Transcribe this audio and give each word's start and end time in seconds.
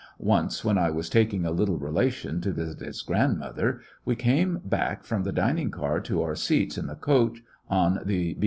Once 0.17 0.65
when 0.65 0.79
I 0.79 0.89
was 0.89 1.11
taking 1.11 1.45
a 1.45 1.51
^^^^^^^ 1.51 1.55
little 1.59 1.77
relation 1.77 2.41
to 2.41 2.51
visit 2.51 2.79
his 2.79 3.03
grandmother, 3.03 3.81
we 4.03 4.15
came 4.15 4.59
back 4.65 5.03
from 5.03 5.21
the 5.21 5.31
dining 5.31 5.69
car 5.69 5.99
to 6.01 6.23
our 6.23 6.33
seats 6.35 6.75
in 6.75 6.87
the 6.87 6.95
coach 6.95 7.43
on 7.69 7.99
the 8.03 8.33
£. 8.35 8.37